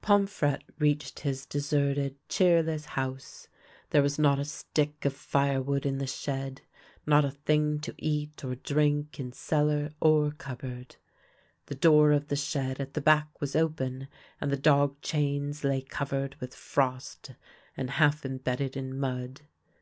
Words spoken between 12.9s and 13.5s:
the back